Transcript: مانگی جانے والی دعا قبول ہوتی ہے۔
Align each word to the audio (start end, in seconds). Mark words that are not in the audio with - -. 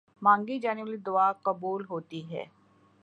مانگی 0.21 0.57
جانے 0.59 0.83
والی 0.83 0.97
دعا 1.05 1.31
قبول 1.43 1.85
ہوتی 1.89 2.21
ہے۔ 2.31 2.45